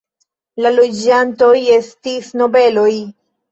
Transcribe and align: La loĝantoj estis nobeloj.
La 0.65 0.71
loĝantoj 0.77 1.53
estis 1.77 2.35
nobeloj. 2.43 2.89